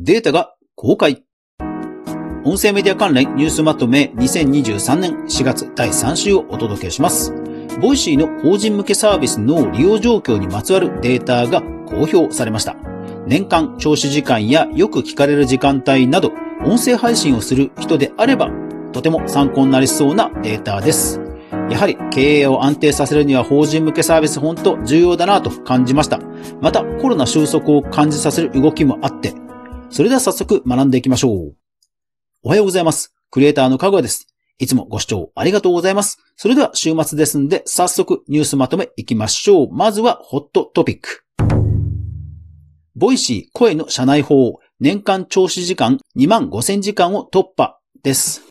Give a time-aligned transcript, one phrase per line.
[0.00, 1.24] データが公開。
[2.44, 7.32] 音声メディア関連ニュースまとめ2023年4月第3週をお届けします。
[7.80, 12.76] ボイシーの法人向けサービスの利用状況にまつわるデータが公表されました。
[13.26, 16.30] 年間聴取時間やよく聞かれる時間帯など、
[16.64, 18.50] 音声配信をする人であれば、
[18.92, 21.20] とても参考になりそうなデータです。
[21.70, 26.20] やはり経営を安定させるには法人向けサービス本当重要だなと感じました。
[26.60, 29.34] またコロナ収束を感じさせる動きもあって、
[29.90, 31.54] それでは早速学んでいきましょう。
[32.42, 33.14] おはようございます。
[33.30, 34.26] クリエイターのかぐわです。
[34.58, 36.18] いつもご視聴ありがとうございます。
[36.36, 39.72] それでは週末ですんで、早速ニュースまとめいきましょう。
[39.72, 41.24] まずはホットトピック。
[42.96, 48.42] ボイシー声の社内報、年間聴取時間2万5000時間を突破です。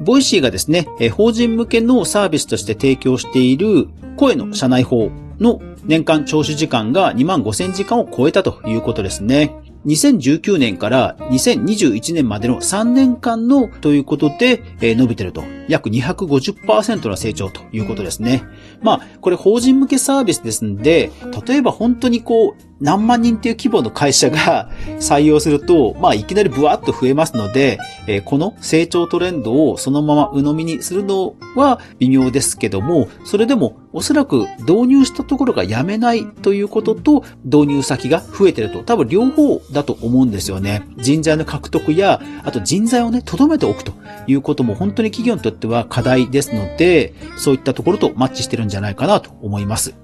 [0.00, 3.86] ボイシーがですね、法人向けのサービスとして提供している
[4.16, 9.61] 声の社内法の年間聴取時間が2万5000時間を超えたということですね。
[9.86, 15.42] 2019年から2021年までの3年間のということで、え伸びてると。
[15.68, 18.44] 約250%の成長ということですね。
[18.80, 21.10] まあ、これ法人向けサービスですんで、
[21.46, 40.82] 例えば本当にこう、何万人っていう規模の会社が採用すると、まあ、いきなりブワッと増えますので、えこの成長トレンドをそのまま鵜呑みにするのは微妙ですけども、それでもおそらく導入したところがやめないということと、導入先が増えてると、多分両方だと思うんですよね。
[40.96, 43.92] 人材の獲得や、あと人材をね、留めておくと
[44.26, 50.01] いうことも本当に企業にとっては課題ですので、そういったところとマッチしてるんじゃないかなと思います。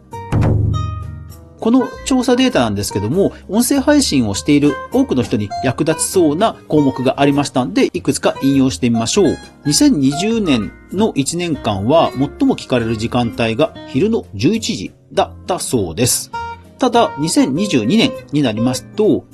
[1.61, 9.39] この調査データなんですけども、音声配信をしている多くの人に役立ちそうな項目がありましたんで、いくつか引用してみましょう。
[9.67, 16.31] 2020年の1年間は最も聞かれる時間帯が昼の11時だったそうです。
[16.79, 19.25] ただ、2022年になりますと、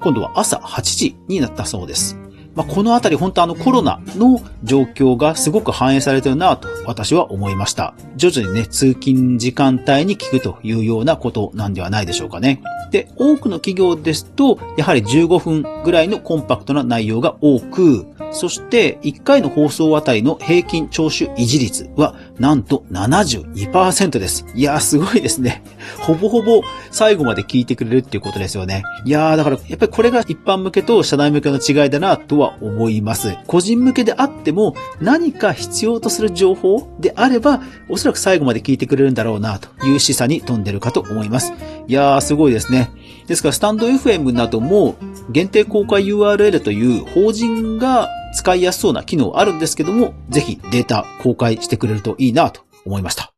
[0.00, 2.21] 今度は朝8時になったそうです。
[2.54, 7.94] まあ、このあたり本当あのコロナの状況がすごく反映されてるなと私は思いました。
[8.16, 12.62] 徐々にね、通勤時間帯に聞くというようなことなんではないでしょうかね。
[12.90, 24.44] で、多くの企業ですと、やはり15分ぐらいのコンパクトな内容が多く、そして1回の放送あたりの平均聴取維持率はなんと72%です。
[24.56, 25.62] いやーすごいですね。
[26.00, 28.82] ほぼほぼ最後まで聞いてくれるっていうことですよね。
[29.04, 33.36] いやーだからやっぱりこれが一般向けと社内向けの違いだなとは思います。
[33.46, 41.52] 個人向けであっても何か必要とする情報であればおそらく最後まで聞いてくれるんだろうなという示唆に富んでるかと思います。
[41.86, 42.90] いやーすごいですね。
[43.28, 44.96] ですからスタンド FM なども
[45.30, 53.32] 限定公開 URL という法人が使いやすそうな機能あるんですけども、ぜひデータ公開してくれるといいなと思いました。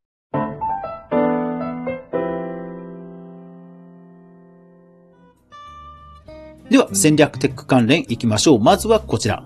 [6.71, 8.59] では、戦略テック関連いきましょう。
[8.59, 9.45] まずはこちら。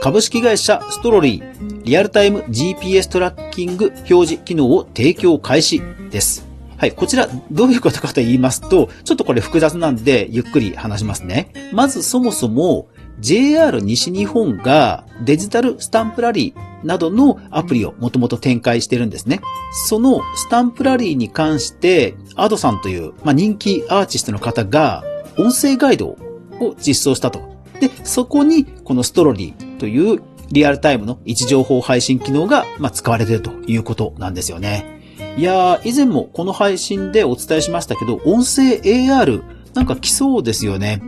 [0.00, 6.46] 株式会社ストロリー、リアルタイム GPS トラッキング表示機能を提供開始です。
[6.76, 11.52] はい、こちらどういうことかと言いますと、ちょっとこれ複雑なんでゆっくり話しますね。
[11.72, 12.88] まずそもそも
[13.20, 19.40] JR 西日本がデジタルスタンプラリーなどのアプリをもともと展開してるんですね。
[19.88, 25.02] そのスタンプラリーに関して、アドさんという、まあ、人気アーティストの方が
[25.38, 27.40] 音声ガイドを実装したと。
[27.80, 35.00] で、そこにこのストロリーというリアルタイムの位置情報配信機能が、まあ、使われているということなんですよね。
[35.36, 39.42] いやー、以前もこの配信でお伝えしましたけど、音声 AR
[39.74, 41.02] なんか来そうですよね。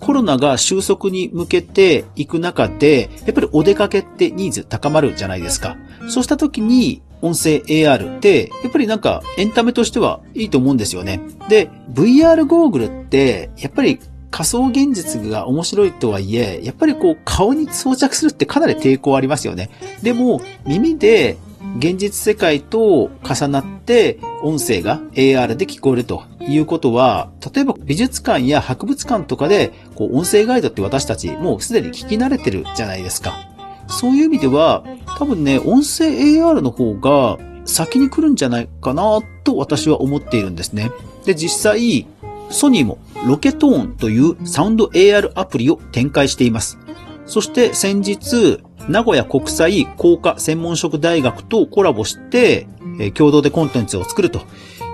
[0.00, 5.76] コロナが収束に向けていく中で、やっぱりお出かけってニーズ高まるじゃないですか。
[6.08, 11.20] そうした時に、音声 AR って、やっぱりなんかエンタメとしてはいいと思うんですよね。
[11.48, 13.98] で、VR ゴーグルって、やっぱり
[14.30, 19.70] 仮想現実が面白いとはいえ、やっぱりこう顔に装着するってかなり抵抗ありますよね。
[20.02, 21.38] でも、耳で
[21.78, 33.48] 現実世界と重なって音声が AR で聞こえるということは、例えば美術館や博物館とかで、こう音声ガイドって私たちもうすでに聞き慣れてるじゃないですか。
[33.88, 34.84] そういう意味では、
[35.18, 40.90] 多分ね、音声 AR の方が先に来るんじゃないかなと私は思っているんですね。
[41.24, 42.06] で、実際、
[42.50, 46.78] ソニーもロケトーンというサウンド AR アプリを展開しています。
[47.26, 52.68] そして先日、名古屋国際工科専門職大学とコラボして、
[53.14, 54.40] 共同でコンテンツを作ると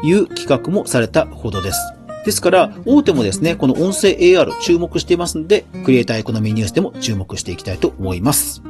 [0.02, 1.78] いう企画もされたほどです。
[2.24, 8.62] ですから、大手もですね、この音声 AR 注目していますので、クリエイターエコノミーニュースでも注目していきたいと思います。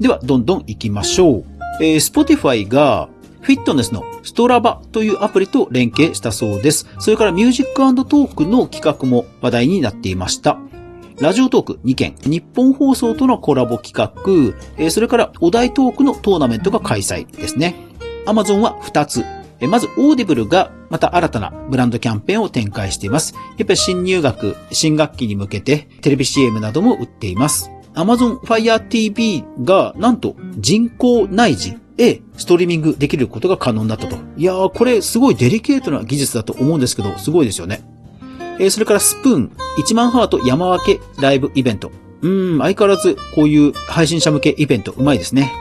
[0.00, 1.44] では、どんどん行きましょう。
[1.80, 3.08] えー、Spotify が
[3.40, 6.86] フィットネスのストラバというアプリと連携したそうです。
[6.98, 10.58] それからミュージックトークの企画も話題になっていました。
[11.20, 17.76] ラジオトーク2件、ニッポン放送とのコラボ企画え、それからお題トークのトーナメントが開催ですね。
[18.26, 19.24] アマゾンは2つ
[19.60, 19.66] え。
[19.66, 23.34] まず、オーディブルがまた新たなブランドキャンペーンを展開しています。
[23.56, 27.70] やっぱり新入学、新学期に向けてテレビ CM なども打っています。
[27.94, 34.16] Amazon Fire TV がなんと人工内耳へストリーミングできることが可能になったと。
[34.36, 37.82] いやー、これすごいデリケートな技術だと思うんですけど、すごいですよね。
[38.58, 41.90] えー、それからスプーン、1万ハート山分けライブイベント。
[42.22, 45.52] うーん、相変わらずこういう配信者向けイベントうまいですね。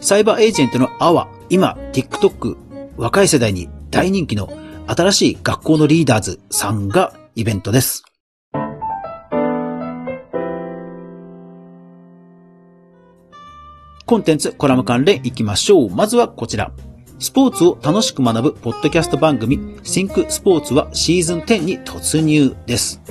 [0.00, 2.56] サイバーエージェントのアワ、今、TikTok、
[2.96, 4.50] 若い世代に大人気の
[4.86, 8.04] 新しい学校のリーダーズさんがイベントです。
[14.04, 15.90] コンテンツ、コラム関連いきましょう。
[15.90, 16.72] まずはこちら。
[17.18, 23.02] スポーツを楽しく学ぶポッドキャスト番組、Think スポーツはシーズン10に突入です。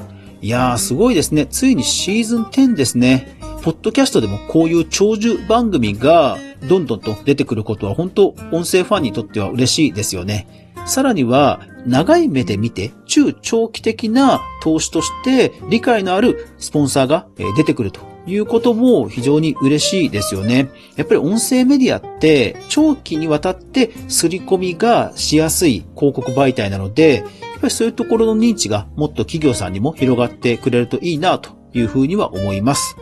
[0.41, 1.45] いやー、すごいですね。
[1.45, 3.37] ついにシーズン10ですね。
[3.63, 6.37] ポッドキャストでもこういう長寿番組が
[6.69, 10.66] どんどんと出てくることは本当音声ファンにとっては嬉しいですよね。
[10.87, 20.69] さらには長い目で見て中長期的な投資として理解のあるスポンサーが出てくるということも非常に嬉しいですよね。
[20.95, 32.97] やっぱり音声メディアって長期にわたって刷り込みがしやすい広告媒体なので、やっぱりそういうところの認知がもっと企業さんにも広がってくれるといいなというふうには思います。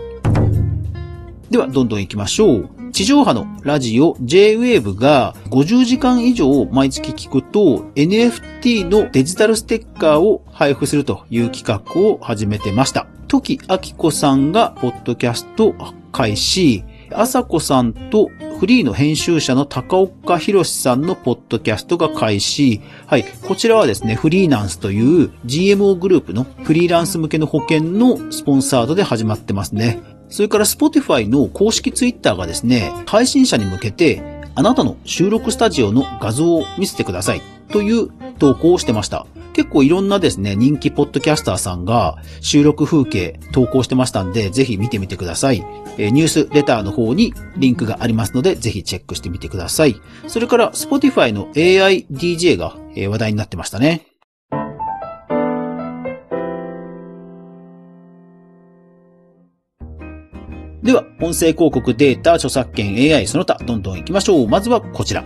[1.50, 2.70] では、どんどん行きましょう。
[2.96, 13.06] 地上波のラジオ J-Wave が50時間以上毎月聞くと NFT のデジタルステッカーを配布するという企画を始めてました。
[13.28, 15.76] 時明子さんがポッドキャスト
[16.14, 18.30] 開始、朝子さんと
[18.62, 22.80] フリーの編集者の高岡博さんのポッドキャストが開始。
[23.08, 23.26] はい。
[23.46, 30.15] こちらはですね、フリーランスという GMO グループのフリーランス向けの保険のスポンサードで始まってますね。
[30.30, 34.22] それから Spotify の公式 Twitter がですね、配信者に向けて、
[34.56, 37.42] あなたの収録スタジオの画像を見せてください
[37.72, 39.28] という投稿をしてました。
[39.54, 45.66] 結構いろんなですね、人気ポッドキャスターさんが収録風景投稿してましたんで、ぜひ見てみてください。
[45.98, 49.96] えニュースレターの方にリンクがありますので、ぜひチェックしてみてください。
[50.28, 52.76] それから Spotify の AI DJ が
[53.10, 54.15] 話題になってましたね。
[60.86, 64.48] では、音声広告データ、著作権 AI その他、どんどん行きましょう。
[64.48, 65.26] まずはこちら。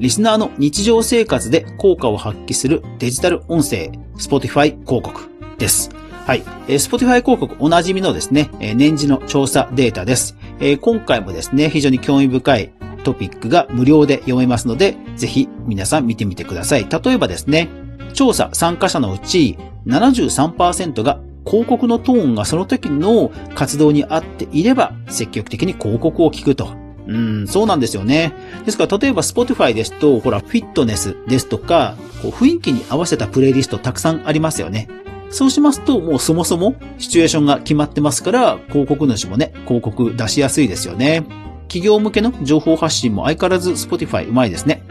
[0.00, 5.90] リスナーの日常生活で効果を発揮するデジタル音声、Spotify 広告です。
[6.26, 6.42] はい。
[6.66, 10.36] Spotify 広告おなじみのですね、年次の調査データです。
[10.80, 12.72] 今回もですね、非常に興味深い
[13.04, 16.88] トピックが無料で読めますので、ぜひ皆さん見てみてください。
[16.90, 17.68] 例えばですね、
[18.12, 19.56] 調査参加者のうち
[19.86, 26.68] 73%が広告のトーンがその時の活動に合っていれば、積極的に広告を聞くと。
[27.06, 28.32] うん、そうなんですよね。
[28.64, 34.88] ですから、例えば Spotify ですと、ほら、フィットネスですとか、こう雰囲気に合わせたプレイリストたくさんありますよね。
[35.30, 41.24] そうしますと、もうそもそもシチュエーションが決まってますから、広告主もね、広告出しやすいですよね。
[41.68, 44.82] 企業向けの情報発信も相変わらず Spotify うまいですね。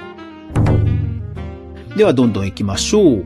[1.96, 3.25] では、どんどん行きましょう。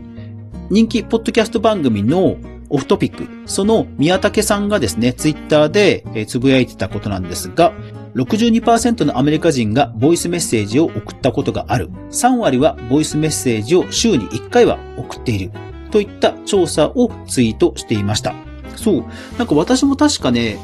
[0.70, 2.36] 人気ポッドキャスト番組の
[2.74, 3.28] オフトピック。
[3.48, 7.72] その宮武さんがですね、ツイッターで、えつぶやいてたことなんですが、
[8.16, 11.88] 62%のアメリカ人がボイスメッセージを送ったことがある。
[12.10, 15.52] 3割はボイスメッセージを週に1回は送っている。
[15.92, 18.34] といった調査をツイートしていました。
[18.74, 19.04] そう。
[19.38, 20.58] なんか私も確かね、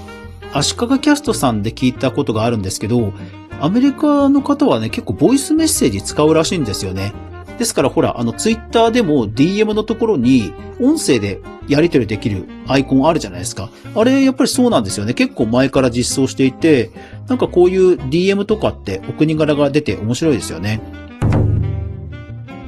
[0.52, 3.12] 足利キャストさんで聞いたことがあるんですけど、
[3.61, 7.12] アメリカの方はね、結構ボイスメッセージ使うらしいんですよね。
[7.61, 11.40] ですからほら、あのツイッターでも DM のところに音声で
[11.71, 13.71] やり取りできるアイコンあるじゃないですか。
[13.95, 15.15] あれやっぱりそうなんですよね。
[15.15, 16.91] 結構前から実装していて、
[17.29, 20.81] なんかこういう DM とかってお国柄が出て面白いですよね。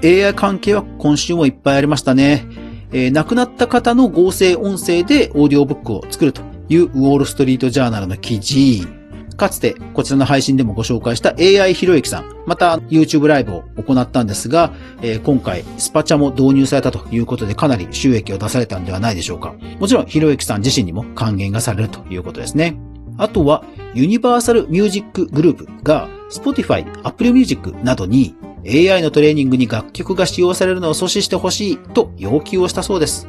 [0.05, 2.47] AI 関係は今週もいっぱいありましたね。
[2.93, 9.02] えー、亡くなった方の合成音声でオーディオブックを作るというウォールストリートジャーナルの記事。
[9.43, 14.73] かつてこちらの配信でもご紹介した AI ひろゆきさん、また YouTube ライブを行ったんですが、
[15.03, 19.57] えー、今回スパチャも導入されたということでかなり収益を出されたんではないでしょうか。
[19.81, 22.77] もちろんひろゆきさん自身にも還元がされるということですね。
[23.19, 33.27] あとは、ユニバーサルミュージックグループが Spotify、Apple Music などに AI のトレーニングに楽曲が使用されるのを阻止してほしいと要求をしたそうです。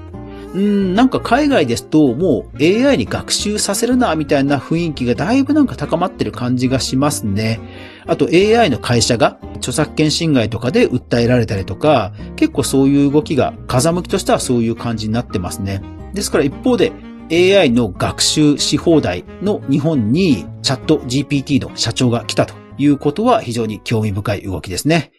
[0.54, 7.60] うん、なんか海外ですともう AI に学習させるな、みたいな雰囲気がだいぶなんか高まってる感じがしますね。
[8.06, 15.82] あと AI の会社が著作権侵害とかで訴えられたりとか、結構そういう動きが風向きとしてはそういう感じになってますね。
[16.14, 16.92] ですから一方で
[17.32, 25.13] AI の学習し放題の日本にチャット GPT の社長が来たということは非常に興味深い動きですね。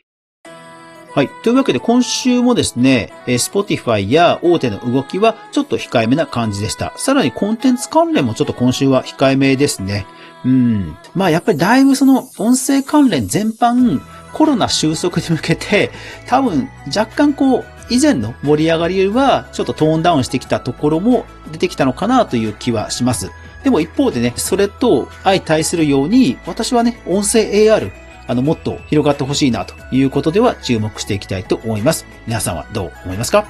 [1.15, 1.29] はい。
[1.45, 6.93] というわけで今週もですね、Spotify や大手の動きはちょっと控えめな感じでした。
[6.97, 10.07] さらにコンテンツ関連もちょっと今週は控えめですね。
[10.45, 10.97] うん。
[11.15, 14.01] まあやっぱりだいぶその音声関連全般
[14.33, 15.93] コロナ収束に向けて
[16.27, 23.31] 多分若干こう以前の盛り上がりよりはちょっとトーンダウンしてきたところも出てきたのかなという気はします。
[23.63, 27.93] でも一方でね、それと相対するように私はね、音声 AR
[28.27, 32.07] あの、もっと広がってほしいなということでは注目していきたいと思います。
[32.27, 33.47] 皆さんはどう思いますか？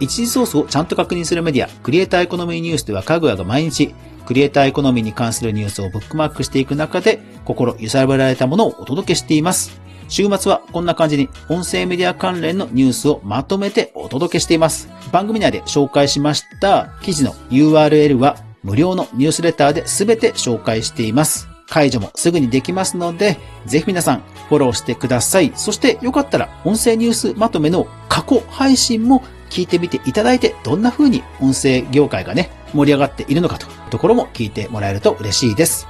[0.00, 3.94] 一時ソースをちゃんと確認するメディア、クリエイターエコノミーニュースではかぐやが毎日、
[4.26, 9.80] クリエイターエコノミーに関するニュースをブックマークしていく中で、心揺さぶられたものをお届けしています。
[10.08, 14.88] 週末はこんな感じに音声メディア関連のニュースをまとめてお届けしています。
[15.12, 21.53] 番組内で紹介しました記事の URL は無料のニュースレターで全て紹介しています。
[21.74, 25.50] 解除もすぐにできますので、ぜひ皆さんフォローしてください。
[25.56, 35.88] そしてよかったら音声ニュースまとめの過去配信も聞いてみていただいて、どんな風に音声業界がね、盛り上がっているのかというところも聞いてもらえると嬉しいです。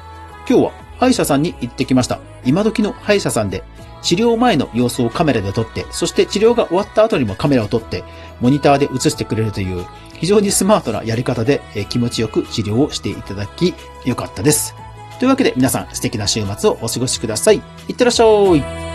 [0.49, 2.19] 今日は歯医者さんに行ってきました。
[2.47, 3.63] 今時の歯医者さんで
[4.01, 8.05] 治療前の様子をカメラで撮って、そして治療が終わった後にもカメラを撮って、
[8.41, 11.61] モニターで映してくれるという、非常にスマートなやり方で
[11.91, 13.75] 気持ちよく治療をしていただき、
[14.07, 14.75] よかったです。
[15.25, 17.63] というわけで皆さん素敵な週末をお過ごしください。
[17.89, 18.94] いってらっしゃい